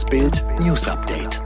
Das 0.00 0.08
Bild 0.08 0.42
News 0.58 0.88
Update. 0.88 1.42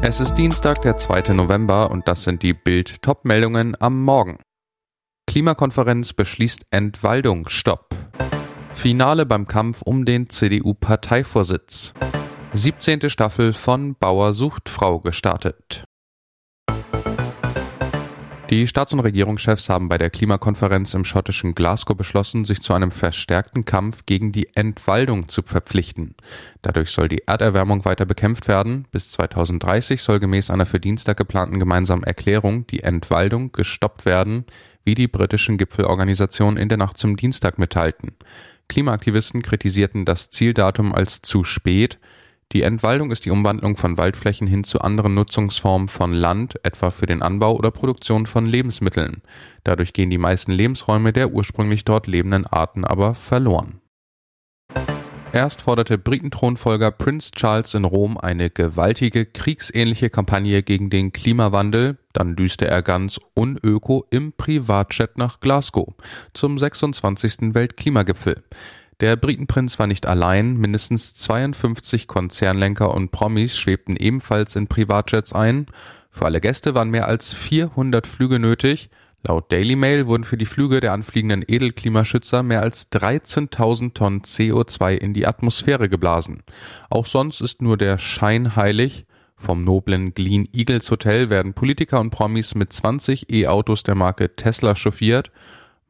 Es 0.00 0.20
ist 0.20 0.36
Dienstag, 0.36 0.80
der 0.80 0.96
2. 0.96 1.34
November 1.34 1.90
und 1.90 2.08
das 2.08 2.24
sind 2.24 2.42
die 2.42 2.54
Bild 2.54 3.02
Top-Meldungen 3.02 3.76
am 3.78 4.04
Morgen. 4.04 4.38
Klimakonferenz 5.26 6.14
beschließt 6.14 6.62
Entwaldungsstopp. 6.70 7.94
Finale 8.72 9.26
beim 9.26 9.46
Kampf 9.46 9.82
um 9.82 10.06
den 10.06 10.30
CDU-Parteivorsitz. 10.30 11.92
17. 12.54 13.10
Staffel 13.10 13.52
von 13.52 13.96
Bauer 13.96 14.32
sucht 14.32 14.70
Frau 14.70 15.00
gestartet. 15.00 15.84
Die 18.50 18.66
Staats- 18.66 18.94
und 18.94 19.00
Regierungschefs 19.00 19.68
haben 19.68 19.90
bei 19.90 19.98
der 19.98 20.08
Klimakonferenz 20.08 20.94
im 20.94 21.04
schottischen 21.04 21.54
Glasgow 21.54 21.94
beschlossen, 21.94 22.46
sich 22.46 22.62
zu 22.62 22.72
einem 22.72 22.90
verstärkten 22.90 23.66
Kampf 23.66 24.06
gegen 24.06 24.32
die 24.32 24.48
Entwaldung 24.54 25.28
zu 25.28 25.42
verpflichten. 25.42 26.14
Dadurch 26.62 26.88
soll 26.88 27.08
die 27.08 27.26
Erderwärmung 27.26 27.84
weiter 27.84 28.06
bekämpft 28.06 28.48
werden. 28.48 28.86
Bis 28.90 29.10
2030 29.12 30.00
soll 30.00 30.18
gemäß 30.18 30.48
einer 30.48 30.64
für 30.64 30.80
Dienstag 30.80 31.18
geplanten 31.18 31.58
gemeinsamen 31.58 32.04
Erklärung 32.04 32.66
die 32.68 32.82
Entwaldung 32.82 33.52
gestoppt 33.52 34.06
werden, 34.06 34.46
wie 34.82 34.94
die 34.94 35.08
britischen 35.08 35.58
Gipfelorganisationen 35.58 36.56
in 36.56 36.70
der 36.70 36.78
Nacht 36.78 36.96
zum 36.96 37.18
Dienstag 37.18 37.58
mitteilten. 37.58 38.12
Klimaaktivisten 38.70 39.42
kritisierten 39.42 40.06
das 40.06 40.30
Zieldatum 40.30 40.94
als 40.94 41.20
zu 41.20 41.44
spät. 41.44 41.98
Die 42.52 42.62
Entwaldung 42.62 43.10
ist 43.10 43.26
die 43.26 43.30
Umwandlung 43.30 43.76
von 43.76 43.98
Waldflächen 43.98 44.46
hin 44.46 44.64
zu 44.64 44.80
anderen 44.80 45.12
Nutzungsformen 45.12 45.88
von 45.88 46.14
Land, 46.14 46.58
etwa 46.62 46.90
für 46.90 47.04
den 47.04 47.20
Anbau 47.20 47.54
oder 47.54 47.70
Produktion 47.70 48.24
von 48.24 48.46
Lebensmitteln. 48.46 49.20
Dadurch 49.64 49.92
gehen 49.92 50.08
die 50.08 50.16
meisten 50.16 50.52
Lebensräume 50.52 51.12
der 51.12 51.30
ursprünglich 51.30 51.84
dort 51.84 52.06
lebenden 52.06 52.46
Arten 52.46 52.86
aber 52.86 53.14
verloren. 53.14 53.82
Erst 55.30 55.60
forderte 55.60 55.98
Britenthronfolger 55.98 56.90
Prince 56.90 57.32
Charles 57.32 57.74
in 57.74 57.84
Rom 57.84 58.16
eine 58.16 58.48
gewaltige 58.48 59.26
kriegsähnliche 59.26 60.08
Kampagne 60.08 60.62
gegen 60.62 60.88
den 60.88 61.12
Klimawandel, 61.12 61.98
dann 62.14 62.34
düste 62.34 62.66
er 62.66 62.80
ganz 62.80 63.20
unöko 63.34 64.06
im 64.08 64.32
Privatjet 64.32 65.18
nach 65.18 65.40
Glasgow 65.40 65.94
zum 66.32 66.56
26. 66.56 67.54
Weltklimagipfel. 67.54 68.42
Der 69.00 69.14
Britenprinz 69.14 69.78
war 69.78 69.86
nicht 69.86 70.06
allein, 70.06 70.56
mindestens 70.56 71.14
52 71.14 72.08
Konzernlenker 72.08 72.92
und 72.92 73.12
Promis 73.12 73.56
schwebten 73.56 73.94
ebenfalls 73.94 74.56
in 74.56 74.66
Privatjets 74.66 75.32
ein. 75.32 75.66
Für 76.10 76.24
alle 76.24 76.40
Gäste 76.40 76.74
waren 76.74 76.90
mehr 76.90 77.06
als 77.06 77.32
400 77.32 78.08
Flüge 78.08 78.40
nötig. 78.40 78.90
Laut 79.22 79.52
Daily 79.52 79.76
Mail 79.76 80.08
wurden 80.08 80.24
für 80.24 80.36
die 80.36 80.46
Flüge 80.46 80.80
der 80.80 80.92
anfliegenden 80.94 81.44
Edelklimaschützer 81.46 82.42
mehr 82.42 82.62
als 82.62 82.90
13.000 82.90 83.94
Tonnen 83.94 84.22
CO2 84.22 84.94
in 84.94 85.14
die 85.14 85.28
Atmosphäre 85.28 85.88
geblasen. 85.88 86.42
Auch 86.90 87.06
sonst 87.06 87.40
ist 87.40 87.62
nur 87.62 87.76
der 87.76 87.98
Schein 87.98 88.56
heilig. 88.56 89.06
Vom 89.36 89.62
noblen 89.62 90.12
Glean 90.12 90.48
Eagles 90.52 90.90
Hotel 90.90 91.30
werden 91.30 91.54
Politiker 91.54 92.00
und 92.00 92.10
Promis 92.10 92.56
mit 92.56 92.72
20 92.72 93.30
E-Autos 93.30 93.84
der 93.84 93.94
Marke 93.94 94.34
Tesla 94.34 94.74
chauffiert 94.74 95.30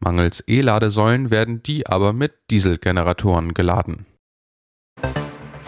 Mangels 0.01 0.43
E-Ladesäulen 0.47 1.31
werden 1.31 1.63
die 1.63 1.87
aber 1.87 2.13
mit 2.13 2.33
Dieselgeneratoren 2.51 3.55
geladen. 3.55 4.07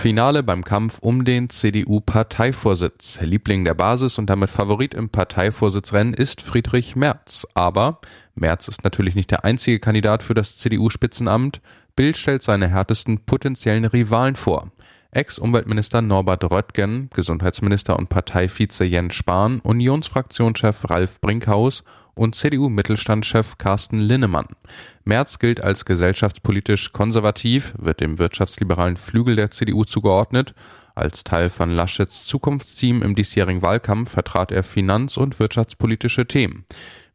Finale 0.00 0.42
beim 0.42 0.64
Kampf 0.64 0.98
um 1.00 1.26
den 1.26 1.50
CDU-Parteivorsitz. 1.50 3.20
Liebling 3.20 3.66
der 3.66 3.74
Basis 3.74 4.16
und 4.16 4.30
damit 4.30 4.48
Favorit 4.48 4.94
im 4.94 5.10
Parteivorsitzrennen 5.10 6.14
ist 6.14 6.40
Friedrich 6.40 6.96
Merz. 6.96 7.46
Aber 7.52 8.00
Merz 8.34 8.66
ist 8.68 8.82
natürlich 8.82 9.14
nicht 9.14 9.30
der 9.30 9.44
einzige 9.44 9.78
Kandidat 9.78 10.22
für 10.22 10.32
das 10.32 10.56
CDU-Spitzenamt. 10.56 11.60
Bild 11.96 12.16
stellt 12.16 12.42
seine 12.42 12.68
härtesten 12.68 13.26
potenziellen 13.26 13.84
Rivalen 13.84 14.36
vor. 14.36 14.72
Ex-Umweltminister 15.12 16.02
Norbert 16.02 16.44
Röttgen, 16.44 17.10
Gesundheitsminister 17.12 17.98
und 17.98 18.08
Parteivize 18.08 18.84
Jens 18.84 19.14
Spahn, 19.14 19.58
Unionsfraktionschef 19.60 20.88
Ralf 20.88 21.20
Brinkhaus 21.20 21.82
und 22.14 22.36
CDU-Mittelstandschef 22.36 23.58
Carsten 23.58 23.98
Linnemann. 23.98 24.46
Merz 25.04 25.40
gilt 25.40 25.60
als 25.60 25.84
gesellschaftspolitisch 25.84 26.92
konservativ, 26.92 27.74
wird 27.76 28.00
dem 28.00 28.20
wirtschaftsliberalen 28.20 28.96
Flügel 28.96 29.34
der 29.34 29.50
CDU 29.50 29.84
zugeordnet. 29.84 30.54
Als 30.94 31.24
Teil 31.24 31.50
von 31.50 31.70
Laschets 31.70 32.26
Zukunftsteam 32.26 33.02
im 33.02 33.16
diesjährigen 33.16 33.62
Wahlkampf 33.62 34.10
vertrat 34.10 34.52
er 34.52 34.62
finanz- 34.62 35.16
und 35.16 35.40
wirtschaftspolitische 35.40 36.26
Themen. 36.26 36.66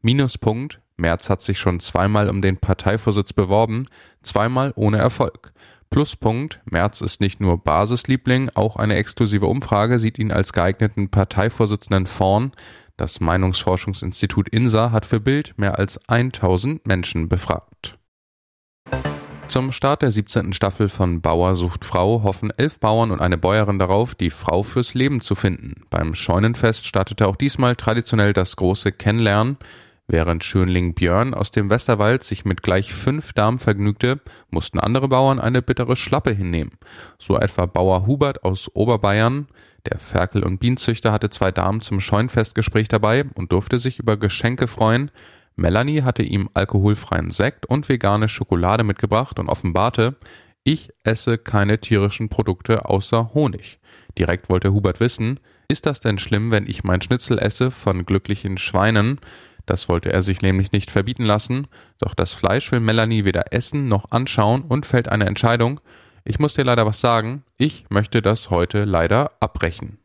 Minuspunkt, 0.02 0.81
Merz 0.98 1.30
hat 1.30 1.42
sich 1.42 1.59
schon 1.59 1.80
zweimal 1.80 2.30
um 2.30 2.42
den 2.42 2.58
Parteivorsitz 2.58 3.31
beworben, 3.31 3.88
zweimal 4.22 4.74
ohne 4.75 4.98
Erfolg. 4.98 5.53
Pluspunkt, 5.95 6.59
Merz 6.69 7.00
ist 7.00 7.22
nicht 7.22 7.39
nur 7.39 7.57
Basisliebling, 7.57 8.51
auch 8.53 8.75
eine 8.75 8.95
exklusive 8.95 9.45
Umfrage 9.45 9.97
sieht 9.97 10.19
ihn 10.19 10.29
als 10.29 10.51
geeigneten 10.51 11.07
Parteivorsitzenden 11.07 12.06
vorn. 12.06 12.51
Das 12.97 13.22
Meinungsforschungsinstitut 13.22 14.50
INSA 14.50 14.91
hat 14.91 15.06
für 15.06 15.22
Bild 15.22 15.53
mehr 15.56 15.79
als 15.79 15.97
1000 16.09 16.85
Menschen 16.85 17.29
befragt. 17.29 17.97
Zum 19.47 19.72
Start 19.72 20.01
der 20.01 20.11
17. 20.11 20.51
Staffel 20.51 20.89
von 20.89 21.22
Bauer 21.22 21.56
sucht 21.56 21.85
Frau 21.85 22.23
hoffen 22.23 22.51
elf 22.57 22.77
Bauern 22.81 23.12
und 23.12 23.22
eine 23.22 23.38
Bäuerin 23.38 23.79
darauf, 23.79 24.16
die 24.16 24.31
Frau 24.31 24.63
fürs 24.63 24.95
Leben 24.95 25.22
zu 25.22 25.33
finden. 25.33 25.85
Beim 25.89 26.13
Scheunenfest 26.13 26.85
startete 26.85 27.25
auch 27.25 27.38
diesmal 27.38 27.77
traditionell 27.77 28.33
das 28.33 28.57
große 28.57 28.91
Kennenlernen. 28.91 29.56
Während 30.08 30.44
Schönling 30.44 30.94
Björn 30.94 31.34
aus 31.34 31.50
dem 31.50 31.70
Westerwald 31.70 32.24
sich 32.24 32.46
mit 32.46 32.62
gleich 32.62 32.94
fünf 32.94 33.34
Damen 33.34 33.58
vergnügte, 33.58 34.22
mussten 34.52 34.80
andere 34.80 35.08
Bauern 35.08 35.40
eine 35.40 35.64
bittere 35.64 35.96
Schlappe 35.96 36.32
hinnehmen. 36.32 36.74
So 37.18 37.38
etwa 37.38 37.66
Bauer 37.66 38.06
Hubert 38.06 38.44
aus 38.44 38.70
Oberbayern, 38.76 39.48
der 39.90 39.98
Ferkel- 40.00 40.44
und 40.44 40.60
Bienenzüchter 40.60 41.12
hatte 41.12 41.30
zwei 41.30 41.52
Damen 41.52 41.82
zum 41.82 42.00
Scheunfestgespräch 42.00 42.88
dabei 42.88 43.26
und 43.36 43.52
durfte 43.52 43.80
sich 43.80 44.00
über 44.00 44.18
Geschenke 44.18 44.68
freuen. 44.68 45.10
Melanie 45.56 46.04
hatte 46.04 46.24
ihm 46.24 46.50
alkoholfreien 46.54 47.32
Sekt 47.32 47.66
und 47.66 47.90
vegane 47.90 48.28
Schokolade 48.28 48.84
mitgebracht 48.84 49.40
und 49.40 49.50
offenbarte, 49.50 50.16
ich 50.64 50.92
esse 51.04 51.38
keine 51.38 51.80
tierischen 51.80 52.30
Produkte 52.30 52.86
außer 52.86 53.34
Honig. 53.36 53.80
Direkt 54.18 54.50
wollte 54.50 54.74
Hubert 54.74 55.00
wissen, 55.00 55.40
ist 55.68 55.86
das 55.86 56.00
denn 56.00 56.18
schlimm, 56.18 56.52
wenn 56.52 56.68
ich 56.68 56.84
mein 56.84 57.02
Schnitzel 57.02 57.40
esse 57.40 57.70
von 57.72 58.06
glücklichen 58.06 58.58
Schweinen? 58.58 59.20
Das 59.66 59.90
wollte 59.90 60.12
er 60.12 60.22
sich 60.22 60.42
nämlich 60.42 60.72
nicht 60.72 60.92
verbieten 60.92 61.26
lassen, 61.26 61.68
doch 62.00 62.14
das 62.14 62.34
Fleisch 62.34 62.72
will 62.72 62.80
Melanie 62.80 63.26
weder 63.26 63.53
essen 63.53 63.88
noch 63.88 64.12
anschauen 64.12 64.64
und 64.64 64.86
fällt 64.86 65.09
eine 65.09 65.26
Entscheidung, 65.26 65.80
ich 66.28 66.40
muss 66.40 66.56
dir 66.56 66.64
leider 66.64 66.88
was 66.88 67.00
sagen, 67.02 67.44
ich 67.56 67.86
möchte 67.90 68.24
das 68.24 68.50
heute 68.50 68.84
leider 68.84 69.34
abbrechen. 69.40 70.00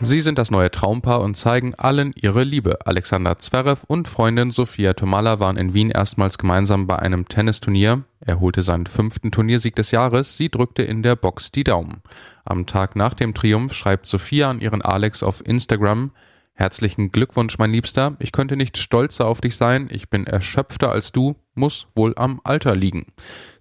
Sie 0.00 0.20
sind 0.20 0.38
das 0.38 0.52
neue 0.52 0.70
Traumpaar 0.70 1.20
und 1.20 1.36
zeigen 1.36 1.74
allen 1.74 2.14
ihre 2.14 2.44
Liebe. 2.44 2.78
Alexander 2.86 3.38
Zverev 3.38 3.84
und 3.88 4.06
Freundin 4.06 4.52
Sofia 4.52 4.94
Tomala 4.94 5.40
waren 5.40 5.56
in 5.56 5.74
Wien 5.74 5.90
erstmals 5.90 6.38
gemeinsam 6.38 6.86
bei 6.86 7.00
einem 7.00 7.28
Tennisturnier. 7.28 8.04
Er 8.20 8.38
holte 8.38 8.62
seinen 8.62 8.86
fünften 8.86 9.32
Turniersieg 9.32 9.74
des 9.74 9.90
Jahres, 9.90 10.36
sie 10.36 10.50
drückte 10.50 10.82
in 10.84 11.02
der 11.02 11.16
Box 11.16 11.50
die 11.50 11.64
Daumen. 11.64 12.00
Am 12.44 12.64
Tag 12.64 12.94
nach 12.94 13.14
dem 13.14 13.34
Triumph 13.34 13.74
schreibt 13.74 14.06
Sophia 14.06 14.48
an 14.48 14.60
ihren 14.60 14.82
Alex 14.82 15.24
auf 15.24 15.44
Instagram, 15.44 16.12
Herzlichen 16.60 17.10
Glückwunsch, 17.10 17.56
mein 17.56 17.72
Liebster. 17.72 18.16
Ich 18.18 18.32
könnte 18.32 18.54
nicht 18.54 18.76
stolzer 18.76 19.26
auf 19.26 19.40
dich 19.40 19.56
sein. 19.56 19.88
Ich 19.90 20.10
bin 20.10 20.26
erschöpfter 20.26 20.92
als 20.92 21.10
du. 21.10 21.36
Muss 21.54 21.86
wohl 21.94 22.12
am 22.16 22.42
Alter 22.44 22.76
liegen. 22.76 23.06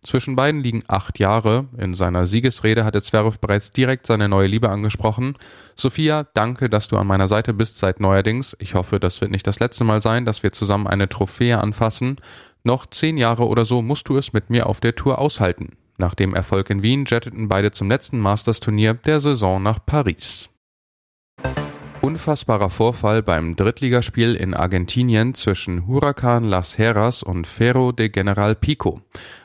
Zwischen 0.03 0.35
beiden 0.35 0.59
liegen 0.59 0.83
acht 0.89 1.17
Jahre. 1.17 1.69
In 1.77 1.93
seiner 1.93 2.27
Siegesrede 2.27 2.83
hatte 2.83 3.01
Zverev 3.01 3.39
bereits 3.39 3.71
direkt 3.71 4.05
seine 4.05 4.27
neue 4.27 4.47
Liebe 4.47 4.67
angesprochen. 4.67 5.37
Sophia, 5.77 6.27
danke, 6.33 6.69
dass 6.69 6.89
du 6.89 6.97
an 6.97 7.07
meiner 7.07 7.29
Seite 7.29 7.53
bist 7.53 7.77
seit 7.77 8.01
neuerdings. 8.01 8.57
Ich 8.59 8.75
hoffe, 8.75 8.99
das 8.99 9.21
wird 9.21 9.31
nicht 9.31 9.47
das 9.47 9.61
letzte 9.61 9.85
Mal 9.85 10.01
sein, 10.01 10.25
dass 10.25 10.43
wir 10.43 10.51
zusammen 10.51 10.85
eine 10.85 11.07
Trophäe 11.07 11.57
anfassen. 11.57 12.17
Noch 12.65 12.85
zehn 12.85 13.17
Jahre 13.17 13.47
oder 13.47 13.63
so 13.63 13.81
musst 13.81 14.09
du 14.09 14.17
es 14.17 14.33
mit 14.33 14.49
mir 14.49 14.65
auf 14.65 14.81
der 14.81 14.95
Tour 14.95 15.19
aushalten. 15.19 15.77
Nach 15.97 16.15
dem 16.15 16.35
Erfolg 16.35 16.69
in 16.69 16.83
Wien 16.83 17.05
jetteten 17.07 17.47
beide 17.47 17.71
zum 17.71 17.87
letzten 17.87 18.19
Masters-Turnier 18.19 18.95
der 18.95 19.21
Saison 19.21 19.63
nach 19.63 19.79
Paris. 19.85 20.49
Unfassbarer 22.01 22.69
Vorfall 22.69 23.21
beim 23.21 23.57
Drittligaspiel 23.57 24.33
in 24.35 24.53
Argentinien 24.53 25.33
zwischen 25.33 25.85
Huracan 25.85 26.45
Las 26.45 26.77
Heras 26.77 27.23
und 27.23 27.45
Ferro 27.45 27.91
de 27.91 28.07
General 28.07 28.55
Pico. 28.55 29.01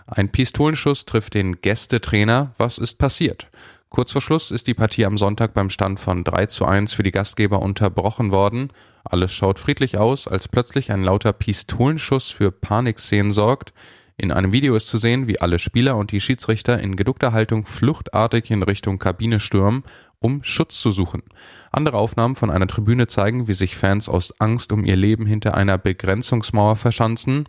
Ein 0.06 0.30
Pistolenschuss 0.30 1.04
trifft 1.04 1.34
den 1.34 1.60
Gästetrainer. 1.60 2.54
Was 2.56 2.78
ist 2.78 2.98
passiert? 2.98 3.48
Kurz 3.88 4.12
vor 4.12 4.22
Schluss 4.22 4.52
ist 4.52 4.68
die 4.68 4.74
Partie 4.74 5.04
am 5.04 5.18
Sonntag 5.18 5.52
beim 5.52 5.68
Stand 5.68 5.98
von 5.98 6.22
3 6.22 6.46
zu 6.46 6.64
1 6.64 6.94
für 6.94 7.02
die 7.02 7.10
Gastgeber 7.10 7.60
unterbrochen 7.60 8.30
worden. 8.30 8.70
Alles 9.02 9.32
schaut 9.32 9.58
friedlich 9.58 9.98
aus, 9.98 10.28
als 10.28 10.46
plötzlich 10.46 10.92
ein 10.92 11.02
lauter 11.02 11.32
Pistolenschuss 11.32 12.30
für 12.30 12.52
Panikszenen 12.52 13.32
sorgt. 13.32 13.72
In 14.16 14.30
einem 14.30 14.52
Video 14.52 14.76
ist 14.76 14.86
zu 14.86 14.98
sehen, 14.98 15.26
wie 15.26 15.40
alle 15.40 15.58
Spieler 15.58 15.96
und 15.96 16.12
die 16.12 16.20
Schiedsrichter 16.20 16.78
in 16.78 16.94
geduckter 16.94 17.32
Haltung 17.32 17.66
fluchtartig 17.66 18.48
in 18.52 18.62
Richtung 18.62 19.00
Kabine 19.00 19.40
stürmen, 19.40 19.82
um 20.25 20.43
Schutz 20.43 20.81
zu 20.81 20.91
suchen. 20.91 21.23
Andere 21.71 21.99
Aufnahmen 21.99 22.35
von 22.35 22.49
einer 22.49 22.67
Tribüne 22.67 23.09
zeigen, 23.09 23.47
wie 23.47 23.53
sich 23.53 23.76
Fans 23.76 24.09
aus 24.09 24.41
Angst 24.41 24.73
um 24.73 24.82
ihr 24.82 24.97
Leben 24.97 25.26
hinter 25.26 25.55
einer 25.55 25.76
Begrenzungsmauer 25.76 26.76
verschanzen. 26.76 27.47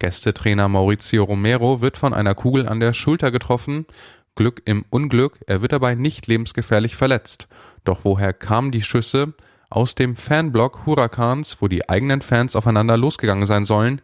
Gästetrainer 0.00 0.68
Maurizio 0.68 1.22
Romero 1.22 1.80
wird 1.80 1.96
von 1.96 2.12
einer 2.12 2.34
Kugel 2.34 2.68
an 2.68 2.80
der 2.80 2.94
Schulter 2.94 3.30
getroffen. 3.30 3.86
Glück 4.34 4.60
im 4.64 4.84
Unglück, 4.90 5.38
er 5.46 5.62
wird 5.62 5.70
dabei 5.70 5.94
nicht 5.94 6.26
lebensgefährlich 6.26 6.96
verletzt. 6.96 7.46
Doch 7.84 8.00
woher 8.02 8.32
kamen 8.32 8.72
die 8.72 8.82
Schüsse? 8.82 9.34
Aus 9.70 9.94
dem 9.94 10.16
Fanblock 10.16 10.84
Huracans, 10.84 11.58
wo 11.60 11.68
die 11.68 11.88
eigenen 11.88 12.22
Fans 12.22 12.56
aufeinander 12.56 12.96
losgegangen 12.96 13.46
sein 13.46 13.64
sollen. 13.64 14.00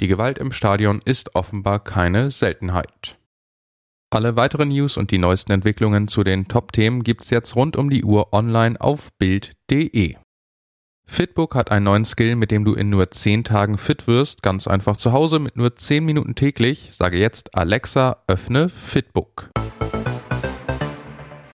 Die 0.00 0.08
Gewalt 0.08 0.38
im 0.38 0.50
Stadion 0.50 1.02
ist 1.04 1.34
offenbar 1.34 1.80
keine 1.80 2.30
Seltenheit. 2.30 3.18
Alle 4.10 4.36
weiteren 4.36 4.68
News 4.68 4.96
und 4.96 5.10
die 5.10 5.18
neuesten 5.18 5.50
Entwicklungen 5.50 6.06
zu 6.06 6.22
den 6.22 6.46
Top-Themen 6.46 7.02
gibt's 7.02 7.30
jetzt 7.30 7.56
rund 7.56 7.76
um 7.76 7.90
die 7.90 8.04
Uhr 8.04 8.32
online 8.32 8.80
auf 8.80 9.08
Bild.de. 9.18 10.14
Fitbook 11.08 11.54
hat 11.56 11.72
einen 11.72 11.84
neuen 11.84 12.04
Skill, 12.04 12.36
mit 12.36 12.52
dem 12.52 12.64
du 12.64 12.74
in 12.74 12.88
nur 12.88 13.10
10 13.10 13.42
Tagen 13.42 13.78
fit 13.78 14.06
wirst, 14.06 14.42
ganz 14.42 14.68
einfach 14.68 14.96
zu 14.96 15.12
Hause 15.12 15.40
mit 15.40 15.56
nur 15.56 15.74
10 15.74 16.04
Minuten 16.04 16.36
täglich. 16.36 16.90
Sage 16.92 17.18
jetzt 17.18 17.56
Alexa, 17.56 18.22
öffne 18.28 18.68
Fitbook. 18.68 19.50